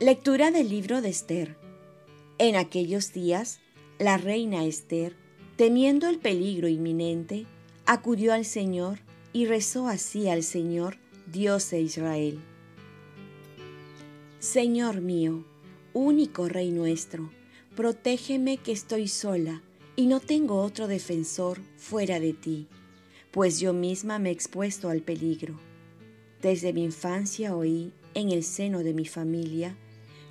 Lectura 0.00 0.50
del 0.50 0.70
libro 0.70 1.02
de 1.02 1.08
Esther. 1.08 1.56
En 2.38 2.56
aquellos 2.56 3.12
días, 3.12 3.60
la 4.00 4.16
reina 4.16 4.64
Esther, 4.64 5.14
temiendo 5.54 6.08
el 6.08 6.18
peligro 6.18 6.66
inminente, 6.66 7.46
acudió 7.86 8.32
al 8.32 8.44
Señor 8.44 8.98
y 9.32 9.46
rezó 9.46 9.86
así 9.86 10.28
al 10.28 10.42
Señor, 10.42 10.98
Dios 11.32 11.70
de 11.70 11.80
Israel. 11.80 12.40
Señor 14.40 15.00
mío, 15.00 15.44
único 15.92 16.48
Rey 16.48 16.72
nuestro, 16.72 17.30
protégeme 17.76 18.56
que 18.56 18.72
estoy 18.72 19.06
sola 19.06 19.62
y 19.94 20.06
no 20.06 20.18
tengo 20.18 20.60
otro 20.60 20.88
defensor 20.88 21.60
fuera 21.76 22.18
de 22.18 22.32
ti, 22.32 22.66
pues 23.30 23.60
yo 23.60 23.72
misma 23.72 24.18
me 24.18 24.30
he 24.30 24.32
expuesto 24.32 24.88
al 24.88 25.02
peligro. 25.02 25.54
Desde 26.42 26.72
mi 26.72 26.82
infancia 26.82 27.54
oí, 27.54 27.92
en 28.14 28.32
el 28.32 28.42
seno 28.42 28.80
de 28.80 28.92
mi 28.92 29.06
familia, 29.06 29.76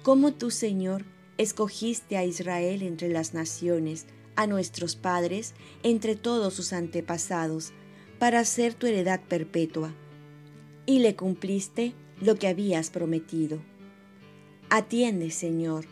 cómo 0.03 0.33
tú, 0.33 0.51
Señor, 0.51 1.05
escogiste 1.37 2.17
a 2.17 2.25
Israel 2.25 2.83
entre 2.83 3.09
las 3.09 3.33
naciones, 3.33 4.05
a 4.35 4.45
nuestros 4.47 4.95
padres, 4.95 5.53
entre 5.81 6.15
todos 6.15 6.53
sus 6.53 6.73
antepasados, 6.73 7.71
para 8.19 8.45
ser 8.45 8.73
tu 8.73 8.85
heredad 8.85 9.21
perpetua, 9.21 9.93
y 10.85 10.99
le 10.99 11.15
cumpliste 11.15 11.93
lo 12.21 12.35
que 12.35 12.47
habías 12.47 12.89
prometido. 12.89 13.61
Atiende, 14.69 15.31
Señor, 15.31 15.85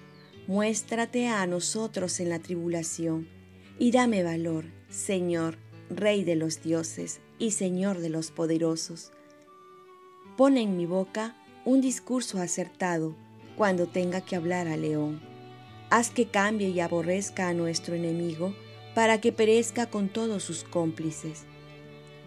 muéstrate 0.47 1.27
a 1.27 1.45
nosotros 1.47 2.19
en 2.19 2.29
la 2.29 2.39
tribulación, 2.39 3.27
y 3.79 3.91
dame 3.91 4.23
valor, 4.23 4.65
Señor, 4.89 5.57
Rey 5.89 6.23
de 6.23 6.35
los 6.35 6.61
dioses 6.61 7.19
y 7.37 7.51
Señor 7.51 7.99
de 7.99 8.09
los 8.09 8.31
poderosos. 8.31 9.11
Pon 10.37 10.57
en 10.57 10.77
mi 10.77 10.85
boca 10.85 11.35
un 11.65 11.81
discurso 11.81 12.39
acertado, 12.39 13.15
cuando 13.61 13.85
tenga 13.85 14.21
que 14.21 14.35
hablar 14.35 14.67
al 14.67 14.81
león. 14.81 15.21
Haz 15.91 16.09
que 16.09 16.25
cambie 16.25 16.69
y 16.69 16.79
aborrezca 16.79 17.47
a 17.47 17.53
nuestro 17.53 17.93
enemigo 17.93 18.55
para 18.95 19.21
que 19.21 19.31
perezca 19.31 19.85
con 19.85 20.09
todos 20.09 20.41
sus 20.41 20.63
cómplices. 20.63 21.43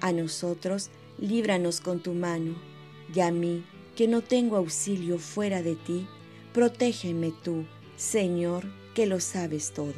A 0.01 0.13
nosotros, 0.13 0.91
líbranos 1.19 1.81
con 1.81 1.99
tu 1.99 2.15
mano, 2.15 2.55
y 3.13 3.19
a 3.19 3.33
mí, 3.33 3.65
que 3.97 4.07
no 4.07 4.23
tengo 4.23 4.57
auxilio 4.57 5.19
fuera 5.19 5.61
de 5.61 5.75
ti, 5.75 6.07
protégeme 6.53 7.33
tú, 7.43 7.67
Señor, 7.97 8.65
que 8.95 9.07
lo 9.07 9.19
sabes 9.19 9.73
todo. 9.73 9.93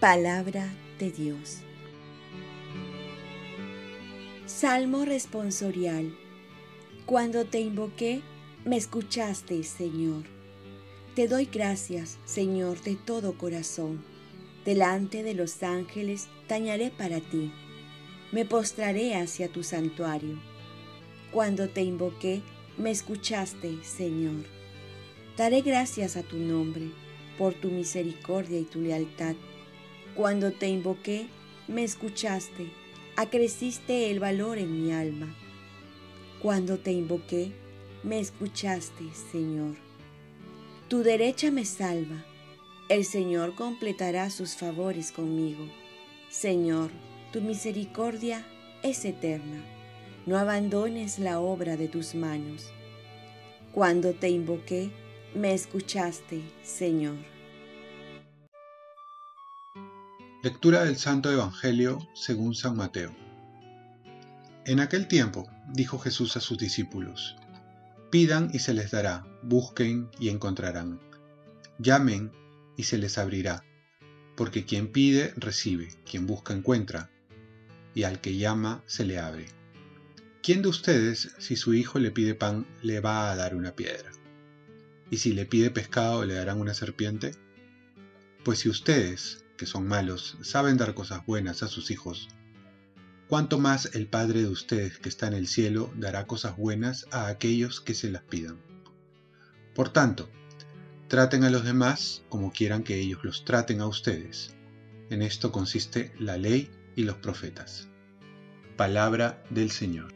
Palabra 0.00 0.72
de 0.98 1.10
Dios. 1.10 1.58
Salmo 4.46 5.04
responsorial. 5.04 6.16
Cuando 7.04 7.44
te 7.44 7.60
invoqué, 7.60 8.22
me 8.66 8.76
escuchaste, 8.76 9.62
Señor. 9.62 10.24
Te 11.14 11.28
doy 11.28 11.44
gracias, 11.44 12.18
Señor, 12.24 12.82
de 12.82 12.96
todo 12.96 13.38
corazón. 13.38 14.04
Delante 14.64 15.22
de 15.22 15.34
los 15.34 15.62
ángeles 15.62 16.26
tañaré 16.48 16.90
para 16.90 17.20
ti. 17.20 17.52
Me 18.32 18.44
postraré 18.44 19.14
hacia 19.14 19.48
tu 19.48 19.62
santuario. 19.62 20.40
Cuando 21.30 21.68
te 21.68 21.82
invoqué, 21.82 22.42
me 22.76 22.90
escuchaste, 22.90 23.78
Señor. 23.84 24.44
Daré 25.36 25.60
gracias 25.60 26.16
a 26.16 26.24
tu 26.24 26.36
nombre 26.36 26.90
por 27.38 27.54
tu 27.54 27.68
misericordia 27.70 28.58
y 28.58 28.64
tu 28.64 28.80
lealtad. 28.80 29.36
Cuando 30.16 30.50
te 30.50 30.66
invoqué, 30.66 31.28
me 31.68 31.84
escuchaste, 31.84 32.72
acreciste 33.14 34.10
el 34.10 34.18
valor 34.18 34.58
en 34.58 34.82
mi 34.82 34.90
alma. 34.90 35.36
Cuando 36.42 36.78
te 36.78 36.90
invoqué, 36.90 37.52
me 38.06 38.20
escuchaste, 38.20 39.12
Señor. 39.32 39.74
Tu 40.88 41.02
derecha 41.02 41.50
me 41.50 41.64
salva. 41.64 42.24
El 42.88 43.04
Señor 43.04 43.56
completará 43.56 44.30
sus 44.30 44.54
favores 44.54 45.10
conmigo. 45.10 45.68
Señor, 46.30 46.90
tu 47.32 47.40
misericordia 47.40 48.46
es 48.84 49.04
eterna. 49.04 49.60
No 50.24 50.38
abandones 50.38 51.18
la 51.18 51.40
obra 51.40 51.76
de 51.76 51.88
tus 51.88 52.14
manos. 52.14 52.70
Cuando 53.72 54.12
te 54.12 54.28
invoqué, 54.28 54.92
me 55.34 55.52
escuchaste, 55.52 56.42
Señor. 56.62 57.16
Lectura 60.44 60.84
del 60.84 60.96
Santo 60.96 61.32
Evangelio 61.32 61.98
según 62.14 62.54
San 62.54 62.76
Mateo. 62.76 63.12
En 64.64 64.78
aquel 64.78 65.08
tiempo 65.08 65.48
dijo 65.72 65.98
Jesús 65.98 66.36
a 66.36 66.40
sus 66.40 66.56
discípulos, 66.56 67.36
Pidan 68.10 68.50
y 68.52 68.60
se 68.60 68.72
les 68.72 68.92
dará, 68.92 69.26
busquen 69.42 70.08
y 70.20 70.28
encontrarán, 70.28 71.00
llamen 71.78 72.30
y 72.76 72.84
se 72.84 72.98
les 72.98 73.18
abrirá, 73.18 73.64
porque 74.36 74.64
quien 74.64 74.92
pide 74.92 75.34
recibe, 75.36 75.88
quien 76.08 76.26
busca 76.26 76.54
encuentra, 76.54 77.10
y 77.94 78.04
al 78.04 78.20
que 78.20 78.36
llama 78.36 78.84
se 78.86 79.04
le 79.04 79.18
abre. 79.18 79.46
¿Quién 80.40 80.62
de 80.62 80.68
ustedes, 80.68 81.34
si 81.38 81.56
su 81.56 81.74
hijo 81.74 81.98
le 81.98 82.12
pide 82.12 82.36
pan, 82.36 82.64
le 82.80 83.00
va 83.00 83.32
a 83.32 83.36
dar 83.36 83.56
una 83.56 83.74
piedra? 83.74 84.12
¿Y 85.10 85.16
si 85.16 85.32
le 85.32 85.44
pide 85.44 85.70
pescado, 85.70 86.24
le 86.24 86.34
darán 86.34 86.60
una 86.60 86.74
serpiente? 86.74 87.32
Pues 88.44 88.60
si 88.60 88.68
ustedes, 88.68 89.44
que 89.56 89.66
son 89.66 89.88
malos, 89.88 90.38
saben 90.42 90.76
dar 90.76 90.94
cosas 90.94 91.26
buenas 91.26 91.64
a 91.64 91.68
sus 91.68 91.90
hijos, 91.90 92.28
cuánto 93.28 93.58
más 93.58 93.94
el 93.94 94.06
Padre 94.06 94.42
de 94.42 94.48
ustedes 94.48 94.98
que 94.98 95.08
está 95.08 95.26
en 95.26 95.34
el 95.34 95.48
cielo 95.48 95.90
dará 95.96 96.26
cosas 96.26 96.56
buenas 96.56 97.06
a 97.10 97.26
aquellos 97.26 97.80
que 97.80 97.94
se 97.94 98.10
las 98.10 98.22
pidan. 98.22 98.56
Por 99.74 99.88
tanto, 99.88 100.28
traten 101.08 101.44
a 101.44 101.50
los 101.50 101.64
demás 101.64 102.22
como 102.28 102.52
quieran 102.52 102.82
que 102.82 102.98
ellos 102.98 103.20
los 103.24 103.44
traten 103.44 103.80
a 103.80 103.86
ustedes. 103.86 104.54
En 105.10 105.22
esto 105.22 105.52
consiste 105.52 106.12
la 106.18 106.36
ley 106.36 106.70
y 106.94 107.02
los 107.02 107.16
profetas. 107.16 107.88
Palabra 108.76 109.42
del 109.50 109.70
Señor. 109.70 110.12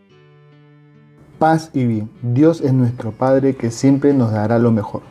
Paz 1.38 1.71
y 1.72 1.87
bien. 1.87 2.10
Dios 2.22 2.60
es 2.60 2.72
nuestro 2.72 3.12
Padre 3.12 3.56
que 3.56 3.71
siempre 3.71 4.12
nos 4.12 4.32
dará 4.32 4.59
lo 4.59 4.71
mejor. 4.71 5.03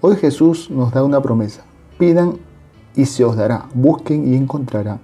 Hoy 0.00 0.16
Jesús 0.16 0.70
nos 0.70 0.92
da 0.92 1.02
una 1.02 1.20
promesa. 1.20 1.64
Pidan 1.98 2.38
y 2.94 3.06
se 3.06 3.24
os 3.24 3.36
dará. 3.36 3.68
Busquen 3.74 4.32
y 4.32 4.36
encontrarán 4.36 5.00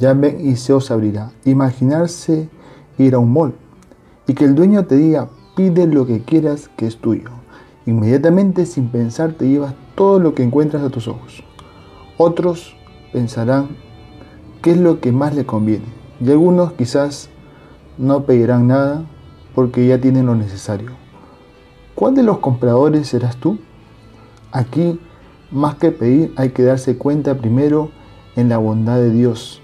llamen 0.00 0.40
y 0.40 0.56
se 0.56 0.72
os 0.72 0.90
abrirá. 0.90 1.30
Imaginarse 1.44 2.48
ir 2.98 3.14
a 3.14 3.18
un 3.18 3.32
mall 3.32 3.54
y 4.26 4.34
que 4.34 4.44
el 4.44 4.54
dueño 4.54 4.86
te 4.86 4.96
diga, 4.96 5.28
pide 5.54 5.86
lo 5.86 6.06
que 6.06 6.22
quieras 6.22 6.68
que 6.76 6.86
es 6.86 6.96
tuyo. 6.96 7.30
Inmediatamente, 7.86 8.66
sin 8.66 8.88
pensar, 8.88 9.34
te 9.34 9.48
llevas 9.48 9.74
todo 9.94 10.18
lo 10.18 10.34
que 10.34 10.42
encuentras 10.42 10.82
a 10.82 10.90
tus 10.90 11.06
ojos. 11.06 11.44
Otros 12.16 12.76
pensarán 13.12 13.76
qué 14.62 14.72
es 14.72 14.78
lo 14.78 15.00
que 15.00 15.12
más 15.12 15.34
le 15.34 15.46
conviene. 15.46 15.86
Y 16.20 16.30
algunos 16.30 16.72
quizás 16.72 17.28
no 17.98 18.24
pedirán 18.24 18.68
nada 18.68 19.04
porque 19.54 19.86
ya 19.86 20.00
tienen 20.00 20.26
lo 20.26 20.34
necesario. 20.34 20.92
¿Cuál 21.94 22.14
de 22.14 22.22
los 22.22 22.38
compradores 22.38 23.08
serás 23.08 23.36
tú? 23.36 23.58
Aquí, 24.52 24.98
más 25.50 25.74
que 25.76 25.90
pedir, 25.90 26.32
hay 26.36 26.50
que 26.50 26.62
darse 26.62 26.96
cuenta 26.96 27.36
primero 27.36 27.90
en 28.36 28.48
la 28.48 28.58
bondad 28.58 28.96
de 28.96 29.10
Dios 29.10 29.60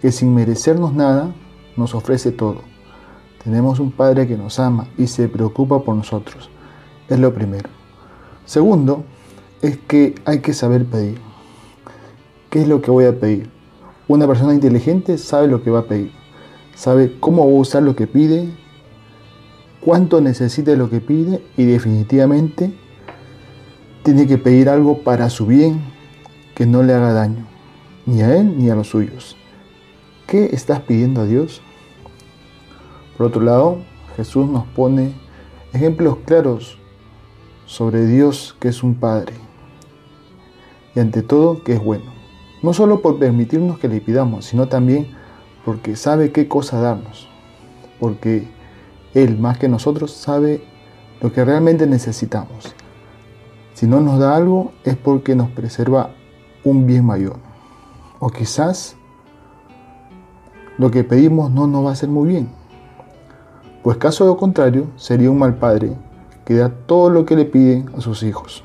que 0.00 0.12
sin 0.12 0.34
merecernos 0.34 0.94
nada 0.94 1.34
nos 1.76 1.94
ofrece 1.94 2.32
todo. 2.32 2.62
Tenemos 3.42 3.80
un 3.80 3.92
Padre 3.92 4.26
que 4.26 4.36
nos 4.36 4.58
ama 4.58 4.88
y 4.98 5.06
se 5.06 5.28
preocupa 5.28 5.82
por 5.82 5.96
nosotros. 5.96 6.50
Es 7.08 7.18
lo 7.18 7.32
primero. 7.32 7.68
Segundo, 8.44 9.04
es 9.62 9.78
que 9.78 10.14
hay 10.24 10.40
que 10.40 10.52
saber 10.52 10.84
pedir. 10.84 11.18
¿Qué 12.50 12.62
es 12.62 12.68
lo 12.68 12.80
que 12.82 12.90
voy 12.90 13.04
a 13.04 13.18
pedir? 13.18 13.50
Una 14.06 14.26
persona 14.26 14.54
inteligente 14.54 15.18
sabe 15.18 15.48
lo 15.48 15.62
que 15.62 15.70
va 15.70 15.80
a 15.80 15.84
pedir. 15.86 16.12
Sabe 16.74 17.16
cómo 17.20 17.44
va 17.46 17.52
a 17.52 17.60
usar 17.60 17.82
lo 17.82 17.96
que 17.96 18.06
pide, 18.06 18.48
cuánto 19.80 20.20
necesita 20.20 20.74
lo 20.76 20.88
que 20.88 21.00
pide 21.00 21.42
y 21.56 21.64
definitivamente 21.64 22.72
tiene 24.02 24.26
que 24.26 24.38
pedir 24.38 24.68
algo 24.68 25.02
para 25.02 25.28
su 25.28 25.46
bien 25.46 25.80
que 26.54 26.66
no 26.66 26.82
le 26.82 26.94
haga 26.94 27.12
daño, 27.12 27.46
ni 28.06 28.22
a 28.22 28.36
él 28.36 28.56
ni 28.58 28.70
a 28.70 28.74
los 28.74 28.88
suyos. 28.88 29.36
¿Qué 30.28 30.50
estás 30.52 30.80
pidiendo 30.80 31.22
a 31.22 31.24
Dios? 31.24 31.62
Por 33.16 33.28
otro 33.28 33.40
lado, 33.40 33.78
Jesús 34.14 34.46
nos 34.46 34.66
pone 34.66 35.14
ejemplos 35.72 36.18
claros 36.26 36.78
sobre 37.64 38.04
Dios 38.04 38.54
que 38.60 38.68
es 38.68 38.82
un 38.82 38.94
Padre 38.94 39.32
y 40.94 41.00
ante 41.00 41.22
todo 41.22 41.64
que 41.64 41.72
es 41.72 41.82
bueno. 41.82 42.12
No 42.62 42.74
solo 42.74 43.00
por 43.00 43.18
permitirnos 43.18 43.78
que 43.78 43.88
le 43.88 44.02
pidamos, 44.02 44.44
sino 44.44 44.68
también 44.68 45.16
porque 45.64 45.96
sabe 45.96 46.30
qué 46.30 46.46
cosa 46.46 46.78
darnos. 46.78 47.26
Porque 47.98 48.48
Él, 49.14 49.38
más 49.38 49.56
que 49.56 49.70
nosotros, 49.70 50.12
sabe 50.12 50.62
lo 51.22 51.32
que 51.32 51.42
realmente 51.42 51.86
necesitamos. 51.86 52.74
Si 53.72 53.86
no 53.86 54.00
nos 54.00 54.18
da 54.18 54.36
algo 54.36 54.72
es 54.84 54.94
porque 54.94 55.34
nos 55.34 55.48
preserva 55.48 56.10
un 56.64 56.86
bien 56.86 57.06
mayor. 57.06 57.36
O 58.18 58.28
quizás 58.28 58.98
lo 60.78 60.92
que 60.92 61.02
pedimos 61.02 61.50
no 61.50 61.66
nos 61.66 61.84
va 61.84 61.90
a 61.90 61.92
hacer 61.92 62.08
muy 62.08 62.28
bien. 62.28 62.48
Pues 63.82 63.96
caso 63.98 64.24
lo 64.26 64.36
contrario, 64.36 64.86
sería 64.96 65.30
un 65.30 65.38
mal 65.38 65.56
padre 65.56 65.96
que 66.44 66.54
da 66.54 66.70
todo 66.70 67.10
lo 67.10 67.26
que 67.26 67.36
le 67.36 67.44
piden 67.44 67.90
a 67.96 68.00
sus 68.00 68.22
hijos. 68.22 68.62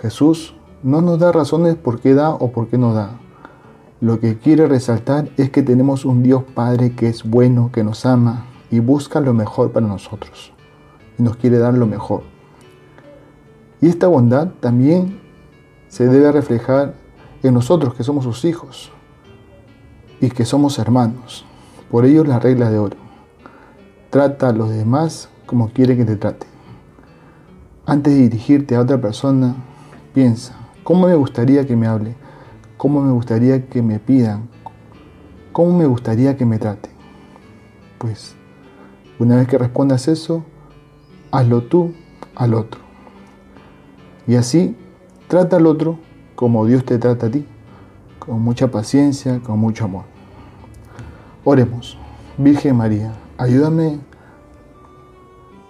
Jesús 0.00 0.54
no 0.82 1.00
nos 1.00 1.18
da 1.18 1.32
razones 1.32 1.76
por 1.76 2.00
qué 2.00 2.14
da 2.14 2.30
o 2.30 2.52
por 2.52 2.68
qué 2.68 2.76
no 2.76 2.92
da. 2.92 3.18
Lo 4.00 4.20
que 4.20 4.38
quiere 4.38 4.66
resaltar 4.66 5.30
es 5.36 5.50
que 5.50 5.62
tenemos 5.62 6.04
un 6.04 6.22
Dios 6.22 6.42
Padre 6.54 6.94
que 6.94 7.08
es 7.08 7.28
bueno, 7.28 7.70
que 7.72 7.84
nos 7.84 8.04
ama 8.04 8.46
y 8.70 8.80
busca 8.80 9.20
lo 9.20 9.32
mejor 9.32 9.72
para 9.72 9.86
nosotros. 9.86 10.52
Y 11.18 11.22
nos 11.22 11.36
quiere 11.36 11.58
dar 11.58 11.74
lo 11.74 11.86
mejor. 11.86 12.22
Y 13.80 13.88
esta 13.88 14.08
bondad 14.08 14.48
también 14.60 15.20
se 15.88 16.06
debe 16.06 16.32
reflejar 16.32 16.94
en 17.42 17.54
nosotros 17.54 17.94
que 17.94 18.04
somos 18.04 18.24
sus 18.24 18.44
hijos 18.44 18.92
y 20.22 20.30
que 20.30 20.44
somos 20.44 20.78
hermanos. 20.78 21.44
Por 21.90 22.06
ello 22.06 22.24
la 22.24 22.38
regla 22.38 22.70
de 22.70 22.78
oro. 22.78 22.96
Trata 24.08 24.48
a 24.48 24.52
los 24.52 24.70
demás 24.70 25.28
como 25.46 25.70
quiere 25.70 25.96
que 25.96 26.04
te 26.04 26.16
trate. 26.16 26.46
Antes 27.84 28.14
de 28.14 28.20
dirigirte 28.20 28.76
a 28.76 28.80
otra 28.80 29.00
persona, 29.00 29.56
piensa, 30.14 30.54
¿cómo 30.84 31.08
me 31.08 31.16
gustaría 31.16 31.66
que 31.66 31.74
me 31.74 31.88
hable? 31.88 32.14
¿Cómo 32.76 33.02
me 33.02 33.10
gustaría 33.10 33.66
que 33.66 33.82
me 33.82 33.98
pidan? 33.98 34.48
¿Cómo 35.50 35.76
me 35.76 35.86
gustaría 35.86 36.36
que 36.36 36.46
me 36.46 36.58
traten? 36.58 36.92
Pues, 37.98 38.36
una 39.18 39.36
vez 39.36 39.48
que 39.48 39.58
respondas 39.58 40.06
eso, 40.06 40.44
hazlo 41.32 41.64
tú 41.64 41.94
al 42.36 42.54
otro. 42.54 42.80
Y 44.28 44.36
así, 44.36 44.76
trata 45.26 45.56
al 45.56 45.66
otro 45.66 45.98
como 46.36 46.64
Dios 46.64 46.84
te 46.84 46.98
trata 46.98 47.26
a 47.26 47.30
ti, 47.30 47.44
con 48.20 48.40
mucha 48.40 48.70
paciencia, 48.70 49.40
con 49.40 49.58
mucho 49.58 49.84
amor. 49.84 50.11
Oremos. 51.44 51.98
Virgen 52.38 52.76
María, 52.76 53.12
ayúdame 53.36 53.98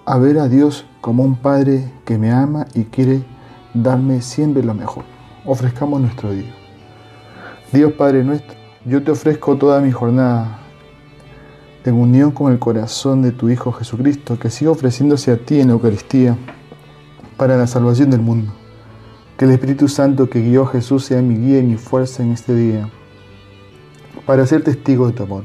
a 0.04 0.18
ver 0.18 0.38
a 0.38 0.46
Dios 0.46 0.84
como 1.00 1.24
un 1.24 1.34
Padre 1.34 1.90
que 2.04 2.18
me 2.18 2.30
ama 2.30 2.66
y 2.74 2.84
quiere 2.84 3.24
darme 3.72 4.20
siempre 4.20 4.62
lo 4.62 4.74
mejor. 4.74 5.04
Ofrezcamos 5.46 5.98
nuestro 6.02 6.30
día. 6.30 6.54
Dios 7.72 7.94
Padre 7.94 8.22
nuestro, 8.22 8.54
yo 8.84 9.02
te 9.02 9.12
ofrezco 9.12 9.56
toda 9.56 9.80
mi 9.80 9.90
jornada 9.90 10.58
en 11.86 11.94
unión 11.94 12.32
con 12.32 12.52
el 12.52 12.58
corazón 12.58 13.22
de 13.22 13.32
tu 13.32 13.48
Hijo 13.48 13.72
Jesucristo, 13.72 14.38
que 14.38 14.50
siga 14.50 14.72
ofreciéndose 14.72 15.32
a 15.32 15.38
ti 15.38 15.58
en 15.58 15.70
Eucaristía 15.70 16.36
para 17.38 17.56
la 17.56 17.66
salvación 17.66 18.10
del 18.10 18.20
mundo. 18.20 18.52
Que 19.38 19.46
el 19.46 19.52
Espíritu 19.52 19.88
Santo 19.88 20.28
que 20.28 20.42
guió 20.42 20.64
a 20.64 20.68
Jesús 20.68 21.06
sea 21.06 21.22
mi 21.22 21.34
guía 21.34 21.60
y 21.60 21.62
mi 21.62 21.76
fuerza 21.76 22.22
en 22.22 22.32
este 22.32 22.54
día, 22.54 22.90
para 24.26 24.46
ser 24.46 24.62
testigo 24.62 25.06
de 25.06 25.14
tu 25.14 25.22
amor. 25.22 25.44